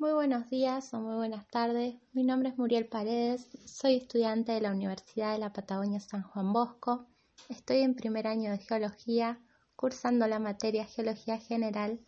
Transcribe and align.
Muy 0.00 0.12
buenos 0.12 0.48
días 0.48 0.94
o 0.94 1.00
muy 1.02 1.14
buenas 1.14 1.46
tardes. 1.48 1.94
Mi 2.14 2.24
nombre 2.24 2.48
es 2.48 2.56
Muriel 2.56 2.86
Paredes, 2.86 3.50
soy 3.66 3.96
estudiante 3.96 4.50
de 4.50 4.62
la 4.62 4.72
Universidad 4.72 5.34
de 5.34 5.38
la 5.38 5.52
Patagonia 5.52 6.00
San 6.00 6.22
Juan 6.22 6.54
Bosco. 6.54 7.06
Estoy 7.50 7.82
en 7.82 7.94
primer 7.94 8.26
año 8.26 8.50
de 8.50 8.56
Geología, 8.56 9.38
cursando 9.76 10.26
la 10.26 10.38
materia 10.38 10.86
Geología 10.86 11.36
General, 11.36 12.00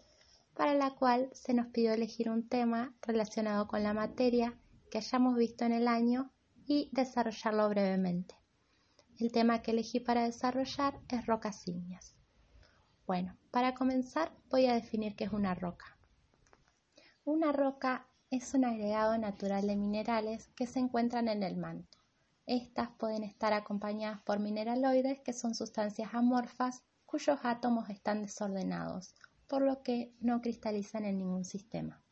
para 0.54 0.72
la 0.72 0.92
cual 0.92 1.28
se 1.34 1.52
nos 1.52 1.66
pidió 1.66 1.92
elegir 1.92 2.30
un 2.30 2.48
tema 2.48 2.95
relacionado 3.02 3.68
con 3.68 3.82
la 3.82 3.93
materia 3.93 4.59
que 4.90 4.96
hayamos 4.96 5.36
visto 5.36 5.66
en 5.66 5.72
el 5.72 5.86
año 5.86 6.32
y 6.64 6.88
desarrollarlo 6.93 7.68
brevemente. 7.68 8.34
El 9.18 9.30
tema 9.32 9.61
que 9.61 9.72
elegí 9.72 10.00
para 10.00 10.24
desarrollar 10.24 10.98
es 11.11 11.27
rocas 11.27 11.68
ígneas. 11.68 12.16
Bueno, 13.06 13.36
para 13.50 13.74
comenzar 13.74 14.32
voy 14.48 14.64
a 14.64 14.72
definir 14.72 15.14
qué 15.14 15.24
es 15.24 15.32
una 15.34 15.54
roca. 15.54 15.98
Una 17.25 17.52
roca 17.52 18.09
es 18.30 18.52
un 18.52 18.64
agregado 18.64 19.16
natural 19.16 19.69
de 19.69 19.77
minerales 19.77 20.48
que 20.56 20.66
se 20.66 20.80
encuentran 20.80 21.29
en 21.29 21.45
el 21.45 21.56
manto. 21.56 21.98
Estas 22.46 22.91
pueden 22.98 23.23
estar 23.23 23.52
acompañadas 23.52 24.20
por 24.23 24.41
mineraloides, 24.41 25.20
que 25.20 25.32
son 25.32 25.55
sustancias 25.55 26.15
amorfas 26.15 26.82
cuyos 27.06 27.38
átomos 27.45 27.91
están 27.91 28.23
desordenados, 28.23 29.15
por 29.46 29.62
lo 29.62 29.84
que 29.84 30.12
no 30.19 30.41
cristalizan 30.41 31.05
en 31.05 31.19
ningún 31.19 31.45
sistema. 31.45 32.02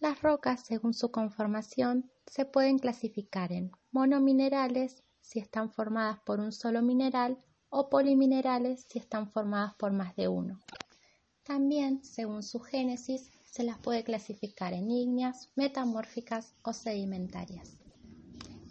Las 0.00 0.22
rocas, 0.22 0.60
según 0.60 0.94
su 0.94 1.10
conformación, 1.10 2.10
se 2.26 2.46
pueden 2.46 2.78
clasificar 2.78 3.52
en 3.52 3.70
monominerales 3.90 5.02
si 5.20 5.40
están 5.40 5.70
formadas 5.70 6.20
por 6.20 6.40
un 6.40 6.52
solo 6.52 6.80
mineral 6.80 7.36
o 7.68 7.90
poliminerales 7.90 8.86
si 8.88 8.98
están 8.98 9.30
formadas 9.30 9.74
por 9.74 9.92
más 9.92 10.16
de 10.16 10.28
uno. 10.28 10.58
También, 11.42 12.02
según 12.02 12.42
su 12.42 12.60
génesis, 12.60 13.30
se 13.54 13.62
las 13.62 13.78
puede 13.78 14.02
clasificar 14.02 14.72
en 14.72 14.90
ígneas, 14.90 15.48
metamórficas 15.54 16.56
o 16.62 16.72
sedimentarias. 16.72 17.78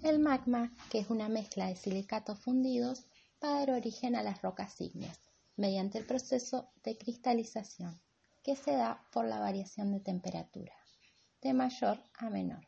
El 0.04 0.20
magma, 0.20 0.76
que 0.92 1.00
es 1.00 1.10
una 1.10 1.30
mezcla 1.30 1.68
de 1.68 1.78
silicatos 1.78 2.40
fundidos, 2.40 3.06
va 3.42 3.56
a 3.56 3.60
dar 3.60 3.72
origen 3.72 4.18
a 4.18 4.24
las 4.24 4.42
rocas 4.42 4.82
ígneas 4.82 5.18
mediante 5.56 6.00
el 6.00 6.06
proceso 6.06 6.68
de 6.84 6.98
cristalización, 6.98 7.98
que 8.44 8.58
se 8.58 8.74
da 8.74 9.08
por 9.14 9.24
la 9.24 9.40
variación 9.40 9.94
de 9.94 10.02
temperatura, 10.02 10.74
de 11.42 11.54
mayor 11.54 12.04
a 12.18 12.30
menor. 12.30 12.68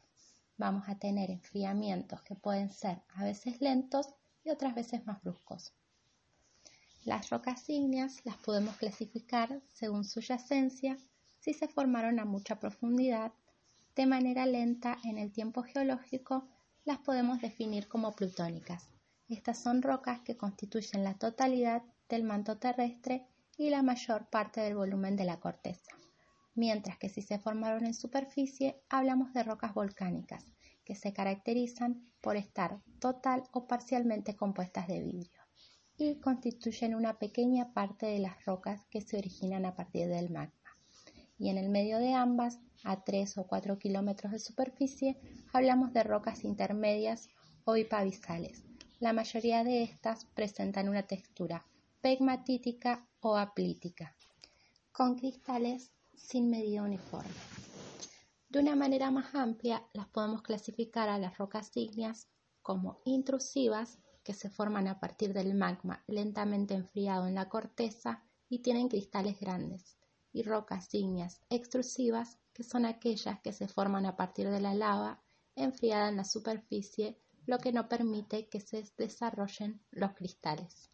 Vamos 0.55 0.87
a 0.87 0.97
tener 0.97 1.29
enfriamientos 1.29 2.21
que 2.21 2.35
pueden 2.35 2.69
ser 2.69 3.01
a 3.09 3.25
veces 3.25 3.59
lentos 3.59 4.07
y 4.45 4.51
otras 4.51 4.73
veces 4.73 5.05
más 5.05 5.21
bruscos. 5.21 5.73
Las 7.03 7.29
rocas 7.29 7.69
ígneas 7.69 8.25
las 8.25 8.37
podemos 8.37 8.77
clasificar 8.77 9.61
según 9.73 10.05
su 10.05 10.21
yacencia 10.21 10.97
si 11.45 11.53
se 11.53 11.67
formaron 11.67 12.19
a 12.19 12.25
mucha 12.25 12.59
profundidad, 12.59 13.31
de 13.95 14.07
manera 14.07 14.47
lenta 14.47 14.97
en 15.03 15.19
el 15.19 15.31
tiempo 15.31 15.61
geológico, 15.61 16.47
las 16.85 16.97
podemos 16.97 17.39
definir 17.39 17.87
como 17.87 18.13
plutónicas. 18.13 18.89
Estas 19.29 19.59
son 19.59 19.83
rocas 19.83 20.21
que 20.21 20.37
constituyen 20.37 21.03
la 21.03 21.13
totalidad 21.13 21.83
del 22.09 22.23
manto 22.23 22.57
terrestre 22.57 23.27
y 23.59 23.69
la 23.69 23.83
mayor 23.83 24.27
parte 24.31 24.59
del 24.59 24.73
volumen 24.73 25.15
de 25.15 25.25
la 25.25 25.39
corteza. 25.39 25.91
Mientras 26.55 26.97
que 26.97 27.09
si 27.09 27.21
se 27.21 27.37
formaron 27.37 27.85
en 27.85 27.93
superficie, 27.93 28.81
hablamos 28.89 29.31
de 29.31 29.43
rocas 29.43 29.75
volcánicas, 29.75 30.43
que 30.83 30.95
se 30.95 31.13
caracterizan 31.13 32.09
por 32.21 32.37
estar 32.37 32.81
total 32.97 33.43
o 33.51 33.67
parcialmente 33.67 34.35
compuestas 34.35 34.87
de 34.87 34.99
vidrio 34.99 35.43
y 35.95 36.19
constituyen 36.19 36.95
una 36.95 37.19
pequeña 37.19 37.71
parte 37.71 38.07
de 38.07 38.17
las 38.17 38.43
rocas 38.45 38.87
que 38.89 39.01
se 39.01 39.19
originan 39.19 39.65
a 39.65 39.75
partir 39.75 40.07
del 40.07 40.31
magma 40.31 40.64
y 41.37 41.49
en 41.49 41.57
el 41.57 41.69
medio 41.69 41.99
de 41.99 42.13
ambas, 42.13 42.59
a 42.83 43.03
3 43.03 43.37
o 43.37 43.47
4 43.47 43.77
kilómetros 43.77 44.31
de 44.31 44.39
superficie, 44.39 45.17
hablamos 45.51 45.91
de 45.93 46.03
rocas 46.03 46.43
intermedias 46.43 47.29
o 47.65 47.73
bipabisales. 47.73 48.63
La 48.99 49.11
mayoría 49.11 49.63
de 49.63 49.83
estas 49.83 50.25
presentan 50.25 50.87
una 50.87 51.03
textura 51.03 51.65
pegmatítica 52.01 53.05
o 53.19 53.37
aplítica, 53.37 54.15
con 54.91 55.15
cristales 55.15 55.91
sin 56.15 56.49
medida 56.49 56.83
uniforme. 56.83 57.33
De 58.49 58.59
una 58.59 58.75
manera 58.75 59.11
más 59.11 59.35
amplia, 59.35 59.83
las 59.93 60.07
podemos 60.07 60.41
clasificar 60.41 61.09
a 61.09 61.17
las 61.17 61.37
rocas 61.37 61.71
ígneas 61.75 62.27
como 62.61 63.01
intrusivas, 63.03 63.99
que 64.23 64.33
se 64.33 64.49
forman 64.49 64.87
a 64.87 64.99
partir 64.99 65.33
del 65.33 65.53
magma 65.53 66.03
lentamente 66.07 66.73
enfriado 66.73 67.27
en 67.27 67.35
la 67.35 67.47
corteza 67.47 68.23
y 68.49 68.59
tienen 68.59 68.87
cristales 68.87 69.39
grandes 69.39 69.97
y 70.35 70.43
rocas 70.43 70.93
ígneas 70.93 71.39
extrusivas, 71.49 72.37
que 72.51 72.63
son 72.63 72.83
aquellas 72.83 73.39
que 73.39 73.53
se 73.53 73.69
forman 73.69 74.05
a 74.05 74.17
partir 74.17 74.49
de 74.49 74.59
la 74.59 74.73
lava 74.73 75.21
enfriada 75.55 76.09
en 76.09 76.17
la 76.17 76.25
superficie, 76.25 77.17
lo 77.45 77.57
que 77.59 77.71
no 77.71 77.87
permite 77.87 78.49
que 78.49 78.59
se 78.59 78.83
desarrollen 78.97 79.79
los 79.91 80.11
cristales. 80.11 80.91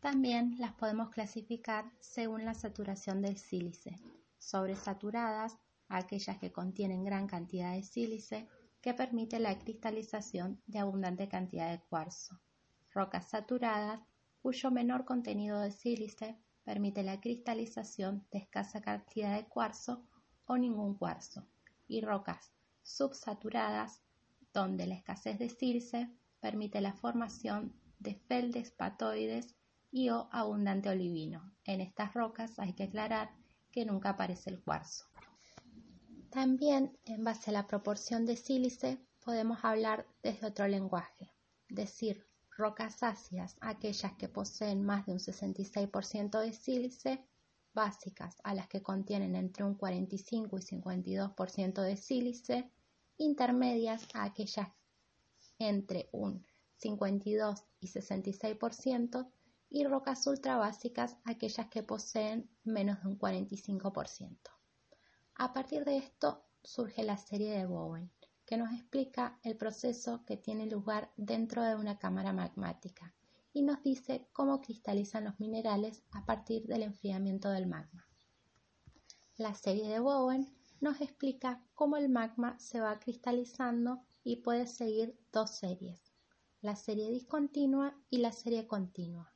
También 0.00 0.56
las 0.58 0.72
podemos 0.72 1.10
clasificar 1.10 1.92
según 2.00 2.46
la 2.46 2.54
saturación 2.54 3.20
del 3.20 3.36
sílice, 3.36 4.00
sobresaturadas, 4.38 5.58
aquellas 5.88 6.38
que 6.38 6.52
contienen 6.52 7.04
gran 7.04 7.26
cantidad 7.26 7.74
de 7.74 7.82
sílice, 7.82 8.48
que 8.80 8.94
permite 8.94 9.40
la 9.40 9.58
cristalización 9.58 10.62
de 10.66 10.78
abundante 10.78 11.28
cantidad 11.28 11.70
de 11.70 11.82
cuarzo. 11.82 12.40
Rocas 12.94 13.28
saturadas, 13.28 14.00
cuyo 14.40 14.70
menor 14.70 15.04
contenido 15.04 15.60
de 15.60 15.70
sílice 15.70 16.38
permite 16.64 17.02
la 17.02 17.20
cristalización 17.20 18.26
de 18.30 18.38
escasa 18.38 18.80
cantidad 18.80 19.36
de 19.36 19.46
cuarzo 19.46 20.04
o 20.46 20.56
ningún 20.56 20.94
cuarzo, 20.94 21.46
y 21.88 22.00
rocas 22.00 22.52
subsaturadas, 22.82 24.02
donde 24.52 24.86
la 24.86 24.94
escasez 24.94 25.38
de 25.38 25.48
sílice 25.48 26.10
permite 26.40 26.80
la 26.80 26.92
formación 26.92 27.72
de 27.98 28.14
feldespatoides 28.14 29.54
y 29.90 30.10
o 30.10 30.28
abundante 30.32 30.88
olivino. 30.88 31.52
En 31.64 31.80
estas 31.80 32.14
rocas 32.14 32.58
hay 32.58 32.72
que 32.72 32.84
aclarar 32.84 33.30
que 33.70 33.84
nunca 33.84 34.10
aparece 34.10 34.50
el 34.50 34.60
cuarzo. 34.60 35.06
También, 36.30 36.98
en 37.04 37.24
base 37.24 37.50
a 37.50 37.52
la 37.52 37.66
proporción 37.66 38.26
de 38.26 38.36
sílice, 38.36 38.98
podemos 39.24 39.64
hablar 39.64 40.06
desde 40.22 40.46
otro 40.46 40.66
lenguaje, 40.66 41.30
decir 41.68 42.26
Rocas 42.56 43.02
ácidas, 43.02 43.56
aquellas 43.60 44.12
que 44.14 44.28
poseen 44.28 44.84
más 44.84 45.06
de 45.06 45.12
un 45.12 45.18
66% 45.18 46.40
de 46.40 46.52
sílice, 46.52 47.24
básicas, 47.72 48.36
a 48.44 48.54
las 48.54 48.68
que 48.68 48.82
contienen 48.82 49.34
entre 49.36 49.64
un 49.64 49.74
45 49.74 50.58
y 50.58 50.62
52% 50.62 51.82
de 51.82 51.96
sílice, 51.96 52.70
intermedias, 53.16 54.06
a 54.14 54.24
aquellas 54.24 54.68
entre 55.58 56.08
un 56.12 56.44
52 56.76 57.64
y 57.80 57.88
66%, 57.88 59.30
y 59.70 59.84
rocas 59.84 60.26
ultrabásicas, 60.26 61.16
aquellas 61.24 61.68
que 61.68 61.82
poseen 61.82 62.50
menos 62.62 63.02
de 63.02 63.08
un 63.08 63.18
45%. 63.18 64.36
A 65.36 65.52
partir 65.54 65.84
de 65.86 65.96
esto 65.96 66.44
surge 66.62 67.02
la 67.02 67.16
serie 67.16 67.56
de 67.56 67.64
Bowen, 67.64 68.12
que 68.52 68.58
nos 68.58 68.74
explica 68.74 69.38
el 69.44 69.56
proceso 69.56 70.26
que 70.26 70.36
tiene 70.36 70.66
lugar 70.66 71.10
dentro 71.16 71.62
de 71.62 71.74
una 71.74 71.98
cámara 71.98 72.34
magmática 72.34 73.14
y 73.54 73.62
nos 73.62 73.82
dice 73.82 74.28
cómo 74.34 74.60
cristalizan 74.60 75.24
los 75.24 75.40
minerales 75.40 76.02
a 76.10 76.26
partir 76.26 76.66
del 76.66 76.82
enfriamiento 76.82 77.48
del 77.48 77.66
magma. 77.66 78.06
La 79.38 79.54
serie 79.54 79.88
de 79.88 80.00
Bowen 80.00 80.54
nos 80.82 81.00
explica 81.00 81.64
cómo 81.72 81.96
el 81.96 82.10
magma 82.10 82.58
se 82.58 82.78
va 82.78 82.98
cristalizando 82.98 84.02
y 84.22 84.42
puede 84.42 84.66
seguir 84.66 85.18
dos 85.32 85.52
series, 85.52 86.12
la 86.60 86.76
serie 86.76 87.10
discontinua 87.10 87.96
y 88.10 88.18
la 88.18 88.32
serie 88.32 88.66
continua. 88.66 89.32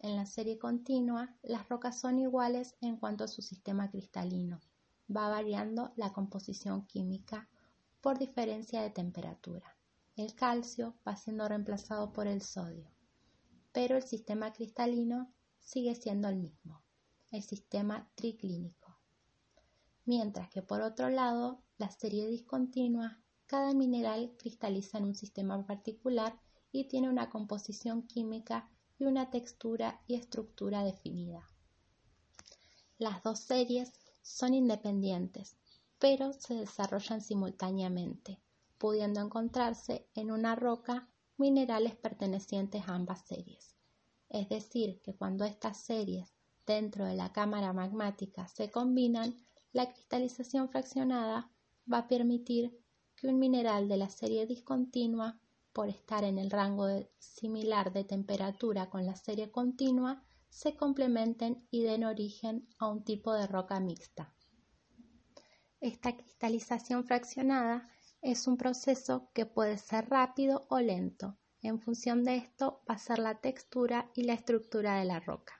En 0.00 0.16
la 0.16 0.26
serie 0.26 0.58
continua, 0.58 1.34
las 1.40 1.66
rocas 1.70 1.98
son 1.98 2.18
iguales 2.18 2.76
en 2.82 2.98
cuanto 2.98 3.24
a 3.24 3.28
su 3.28 3.40
sistema 3.40 3.90
cristalino. 3.90 4.60
Va 5.08 5.30
variando 5.30 5.94
la 5.96 6.12
composición 6.12 6.84
química 6.84 7.48
por 8.00 8.18
diferencia 8.18 8.82
de 8.82 8.90
temperatura. 8.90 9.76
El 10.16 10.34
calcio 10.34 10.94
va 11.06 11.16
siendo 11.16 11.48
reemplazado 11.48 12.12
por 12.12 12.26
el 12.26 12.42
sodio, 12.42 12.90
pero 13.72 13.96
el 13.96 14.02
sistema 14.02 14.52
cristalino 14.52 15.32
sigue 15.58 15.94
siendo 15.94 16.28
el 16.28 16.36
mismo, 16.36 16.82
el 17.30 17.42
sistema 17.42 18.10
triclínico. 18.14 18.96
Mientras 20.04 20.48
que 20.50 20.62
por 20.62 20.80
otro 20.80 21.08
lado, 21.10 21.62
la 21.78 21.90
serie 21.90 22.26
discontinua, 22.26 23.20
cada 23.46 23.72
mineral 23.74 24.34
cristaliza 24.38 24.98
en 24.98 25.04
un 25.04 25.14
sistema 25.14 25.64
particular 25.66 26.38
y 26.72 26.88
tiene 26.88 27.08
una 27.08 27.30
composición 27.30 28.02
química 28.06 28.68
y 28.98 29.04
una 29.04 29.30
textura 29.30 30.00
y 30.06 30.14
estructura 30.14 30.84
definida. 30.84 31.48
Las 32.98 33.22
dos 33.22 33.40
series 33.40 33.92
son 34.22 34.54
independientes, 34.54 35.56
pero 36.00 36.32
se 36.32 36.54
desarrollan 36.54 37.20
simultáneamente, 37.20 38.40
pudiendo 38.78 39.20
encontrarse 39.20 40.08
en 40.14 40.32
una 40.32 40.56
roca 40.56 41.08
minerales 41.36 41.94
pertenecientes 41.94 42.88
a 42.88 42.94
ambas 42.94 43.24
series. 43.26 43.76
Es 44.28 44.48
decir, 44.48 45.00
que 45.02 45.14
cuando 45.14 45.44
estas 45.44 45.76
series 45.76 46.34
dentro 46.66 47.04
de 47.04 47.14
la 47.14 47.32
cámara 47.32 47.72
magmática 47.72 48.48
se 48.48 48.70
combinan, 48.70 49.36
La 49.72 49.92
cristalización 49.92 50.68
fraccionada 50.68 51.50
va 51.92 51.98
a 51.98 52.08
permitir 52.08 52.76
que 53.14 53.28
un 53.28 53.38
mineral 53.38 53.88
de 53.88 53.96
la 53.98 54.08
serie 54.08 54.46
discontinua, 54.46 55.40
por 55.72 55.88
estar 55.88 56.24
en 56.24 56.38
el 56.38 56.50
rango 56.50 56.88
similar 57.18 57.92
de 57.92 58.04
temperatura 58.04 58.90
con 58.90 59.06
la 59.06 59.14
serie 59.14 59.52
continua, 59.52 60.24
se 60.48 60.74
complementen 60.76 61.68
y 61.70 61.82
den 61.82 62.04
origen 62.04 62.68
a 62.78 62.88
un 62.88 63.04
tipo 63.04 63.32
de 63.32 63.46
roca 63.46 63.78
mixta. 63.78 64.34
Esta 65.80 66.14
cristalización 66.14 67.04
fraccionada 67.04 67.88
es 68.20 68.46
un 68.46 68.58
proceso 68.58 69.30
que 69.32 69.46
puede 69.46 69.78
ser 69.78 70.10
rápido 70.10 70.66
o 70.68 70.78
lento. 70.78 71.38
En 71.62 71.80
función 71.80 72.22
de 72.22 72.36
esto 72.36 72.82
va 72.88 72.96
a 72.96 72.98
ser 72.98 73.18
la 73.18 73.40
textura 73.40 74.10
y 74.14 74.24
la 74.24 74.34
estructura 74.34 74.96
de 74.96 75.06
la 75.06 75.20
roca. 75.20 75.54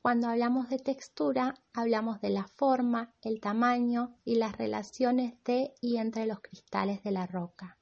Cuando 0.00 0.28
hablamos 0.28 0.68
de 0.68 0.78
textura, 0.78 1.56
hablamos 1.72 2.20
de 2.20 2.30
la 2.30 2.46
forma, 2.46 3.12
el 3.20 3.40
tamaño 3.40 4.16
y 4.24 4.36
las 4.36 4.56
relaciones 4.56 5.34
de 5.42 5.74
y 5.80 5.96
entre 5.96 6.26
los 6.26 6.40
cristales 6.40 7.02
de 7.02 7.10
la 7.10 7.26
roca. 7.26 7.78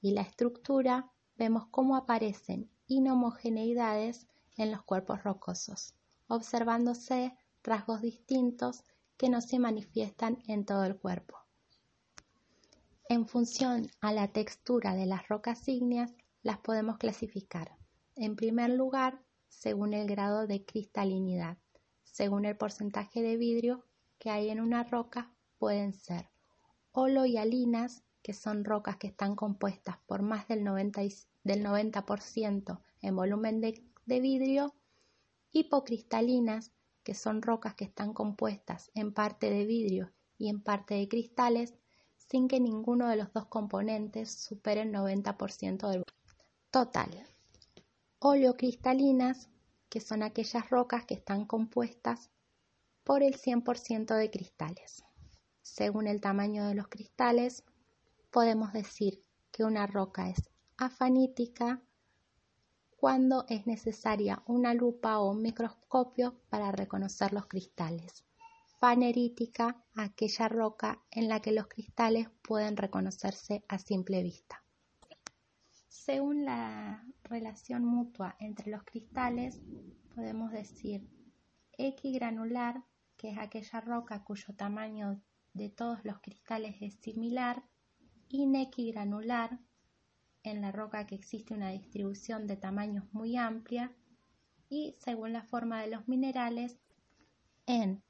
Y 0.00 0.12
la 0.12 0.22
estructura, 0.22 1.12
vemos 1.36 1.68
cómo 1.70 1.94
aparecen 1.94 2.68
inhomogeneidades 2.88 4.26
en 4.56 4.72
los 4.72 4.82
cuerpos 4.82 5.22
rocosos, 5.22 5.94
observándose 6.26 7.36
rasgos 7.62 8.02
distintos 8.02 8.82
que 9.20 9.28
no 9.28 9.42
se 9.42 9.58
manifiestan 9.58 10.42
en 10.46 10.64
todo 10.64 10.84
el 10.84 10.96
cuerpo. 10.96 11.36
En 13.06 13.28
función 13.28 13.90
a 14.00 14.14
la 14.14 14.28
textura 14.28 14.94
de 14.94 15.04
las 15.04 15.28
rocas 15.28 15.68
ígneas, 15.68 16.14
las 16.42 16.56
podemos 16.60 16.96
clasificar. 16.96 17.76
En 18.16 18.34
primer 18.34 18.70
lugar, 18.70 19.20
según 19.46 19.92
el 19.92 20.06
grado 20.06 20.46
de 20.46 20.64
cristalinidad. 20.64 21.58
Según 22.02 22.46
el 22.46 22.56
porcentaje 22.56 23.20
de 23.20 23.36
vidrio 23.36 23.84
que 24.18 24.30
hay 24.30 24.48
en 24.48 24.58
una 24.58 24.84
roca, 24.84 25.34
pueden 25.58 25.92
ser 25.92 26.30
oloialinas, 26.92 28.02
que 28.22 28.32
son 28.32 28.64
rocas 28.64 28.96
que 28.96 29.08
están 29.08 29.36
compuestas 29.36 29.98
por 30.06 30.22
más 30.22 30.48
del 30.48 30.64
90%, 30.64 31.26
del 31.44 31.62
90 31.62 32.04
en 33.02 33.16
volumen 33.16 33.60
de, 33.60 33.84
de 34.06 34.20
vidrio, 34.20 34.74
hipocristalinas, 35.52 36.72
que 37.10 37.14
son 37.16 37.42
rocas 37.42 37.74
que 37.74 37.82
están 37.82 38.12
compuestas 38.12 38.92
en 38.94 39.12
parte 39.12 39.50
de 39.50 39.66
vidrio 39.66 40.12
y 40.38 40.48
en 40.48 40.62
parte 40.62 40.94
de 40.94 41.08
cristales, 41.08 41.74
sin 42.16 42.46
que 42.46 42.60
ninguno 42.60 43.08
de 43.08 43.16
los 43.16 43.32
dos 43.32 43.46
componentes 43.46 44.30
supere 44.30 44.82
el 44.82 44.92
90% 44.92 45.90
del 45.90 46.04
total. 46.70 47.26
Oleocristalinas, 48.20 49.48
que 49.88 50.00
son 50.00 50.22
aquellas 50.22 50.70
rocas 50.70 51.04
que 51.04 51.14
están 51.14 51.46
compuestas 51.46 52.30
por 53.02 53.24
el 53.24 53.34
100% 53.34 54.14
de 54.14 54.30
cristales. 54.30 55.02
Según 55.62 56.06
el 56.06 56.20
tamaño 56.20 56.64
de 56.68 56.76
los 56.76 56.86
cristales, 56.86 57.64
podemos 58.30 58.72
decir 58.72 59.20
que 59.50 59.64
una 59.64 59.88
roca 59.88 60.30
es 60.30 60.48
afanítica 60.76 61.82
cuando 63.00 63.46
es 63.48 63.66
necesaria 63.66 64.42
una 64.44 64.74
lupa 64.74 65.20
o 65.20 65.30
un 65.30 65.40
microscopio 65.40 66.38
para 66.50 66.70
reconocer 66.70 67.32
los 67.32 67.46
cristales. 67.46 68.26
Fanerítica, 68.78 69.82
aquella 69.94 70.48
roca 70.48 71.02
en 71.10 71.30
la 71.30 71.40
que 71.40 71.52
los 71.52 71.66
cristales 71.66 72.28
pueden 72.42 72.76
reconocerse 72.76 73.64
a 73.68 73.78
simple 73.78 74.22
vista. 74.22 74.62
Según 75.88 76.44
la 76.44 77.02
relación 77.24 77.86
mutua 77.86 78.36
entre 78.38 78.70
los 78.70 78.82
cristales, 78.84 79.62
podemos 80.14 80.52
decir 80.52 81.08
equigranular, 81.78 82.84
que 83.16 83.30
es 83.30 83.38
aquella 83.38 83.80
roca 83.80 84.24
cuyo 84.24 84.54
tamaño 84.54 85.22
de 85.54 85.70
todos 85.70 86.04
los 86.04 86.20
cristales 86.20 86.76
es 86.82 86.96
similar, 87.00 87.64
inequigranular, 88.28 89.58
en 90.42 90.60
la 90.60 90.72
roca 90.72 91.06
que 91.06 91.14
existe 91.14 91.54
una 91.54 91.70
distribución 91.70 92.46
de 92.46 92.56
tamaños 92.56 93.04
muy 93.12 93.36
amplia, 93.36 93.94
y 94.68 94.96
según 94.98 95.32
la 95.32 95.42
forma 95.42 95.82
de 95.82 95.88
los 95.88 96.06
minerales, 96.08 96.78
en 97.66 98.02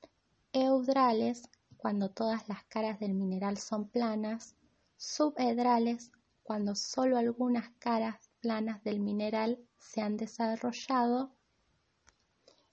eudrales, 0.53 1.49
cuando 1.77 2.11
todas 2.11 2.49
las 2.49 2.65
caras 2.65 3.01
del 3.01 3.15
mineral 3.15 3.57
son 3.57 3.89
planas, 3.89 4.57
subedrales, 4.97 6.13
cuando 6.43 6.75
solo 6.75 7.17
algunas 7.17 7.71
caras 7.79 8.31
planas 8.41 8.83
del 8.85 9.01
mineral 9.01 9.59
se 9.79 10.03
han 10.03 10.17
desarrollado 10.17 11.35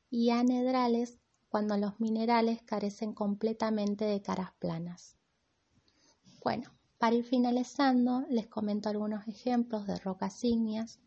y 0.09 0.31
anedrales 0.31 1.19
cuando 1.50 1.77
los 1.77 2.00
minerales 2.00 2.62
carecen 2.63 3.13
completamente 3.13 4.06
de 4.06 4.21
caras 4.21 4.51
planas. 4.59 5.15
Bueno, 6.44 6.76
para 6.97 7.15
ir 7.15 7.23
finalizando, 7.23 8.25
les 8.29 8.47
comento 8.47 8.89
algunos 8.89 9.27
ejemplos 9.27 9.85
de 9.85 9.97
rocas 9.99 10.44
ígneas. 10.44 10.99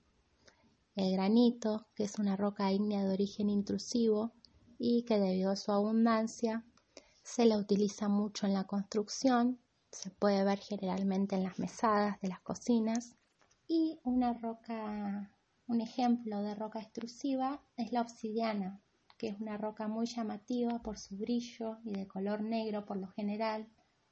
El 0.95 1.13
granito, 1.13 1.87
que 1.95 2.05
es 2.05 2.19
una 2.19 2.37
roca 2.37 2.73
ígnea 2.73 3.05
de 3.05 3.13
origen 3.13 3.51
intrusivo 3.51 4.33
y 4.79 5.03
que 5.03 5.19
debido 5.19 5.51
a 5.51 5.57
su 5.57 5.73
abundancia 5.73 6.65
se 7.23 7.45
la 7.45 7.59
utiliza 7.59 8.09
mucho 8.09 8.47
en 8.47 8.55
la 8.55 8.65
construcción, 8.65 9.59
se 9.91 10.11
puede 10.11 10.45
ver 10.45 10.59
generalmente 10.59 11.35
en 11.37 11.45
las 11.45 11.59
mesadas 11.59 12.21
de 12.21 12.29
las 12.29 12.41
cocinas. 12.41 13.17
Y 13.67 13.99
una 14.05 14.33
roca, 14.35 15.31
un 15.67 15.81
ejemplo 15.81 16.43
de 16.43 16.55
roca 16.55 16.81
extrusiva 16.81 17.61
es 17.77 17.93
la 17.93 18.03
obsidiana, 18.03 18.81
que 19.19 19.29
es 19.29 19.41
una 19.41 19.59
roca 19.59 19.89
muy 19.89 20.07
llamativa 20.07 20.81
por 20.81 20.99
su 20.99 21.17
brillo 21.17 21.79
y 21.85 21.93
de 21.93 22.07
color 22.07 22.43
negro 22.43 22.87
por 22.87 22.97
lo 22.97 23.09
general. 23.09 23.69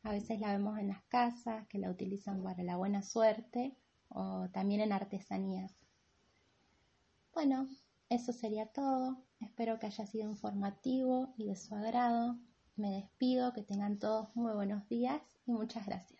A 0.09 0.13
veces 0.13 0.41
la 0.41 0.53
vemos 0.53 0.79
en 0.79 0.89
las 0.89 1.03
casas, 1.03 1.67
que 1.69 1.77
la 1.77 1.91
utilizan 1.91 2.43
para 2.43 2.63
la 2.63 2.79
buena 2.79 3.03
suerte 3.03 3.77
o 4.09 4.49
también 4.49 4.81
en 4.81 4.91
artesanías. 4.91 5.77
Bueno, 7.35 7.69
eso 8.09 8.33
sería 8.33 8.65
todo. 8.65 9.19
Espero 9.39 9.79
que 9.79 9.85
haya 9.85 10.07
sido 10.07 10.31
informativo 10.31 11.35
y 11.37 11.45
de 11.45 11.57
su 11.57 11.75
agrado. 11.75 12.39
Me 12.75 12.91
despido, 12.93 13.53
que 13.53 13.63
tengan 13.63 13.99
todos 13.99 14.35
muy 14.35 14.55
buenos 14.55 14.89
días 14.89 15.21
y 15.45 15.53
muchas 15.53 15.85
gracias. 15.85 16.18